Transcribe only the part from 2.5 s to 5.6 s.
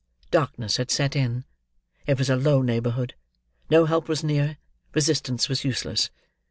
neighborhood; no help was near; resistance